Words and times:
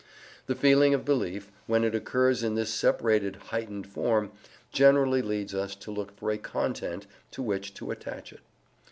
The 0.47 0.55
feeling 0.55 0.95
of 0.95 1.05
belief, 1.05 1.51
when 1.67 1.83
it 1.83 1.93
occurs 1.93 2.41
in 2.41 2.55
this 2.55 2.73
separated 2.73 3.35
heightened 3.35 3.85
form, 3.85 4.31
generally 4.71 5.21
leads 5.21 5.53
us 5.53 5.75
to 5.75 5.91
look 5.91 6.17
for 6.17 6.31
a 6.31 6.39
content 6.39 7.05
to 7.29 7.43
which 7.43 7.75
to 7.75 7.91
attach 7.91 8.33
it. 8.33 8.41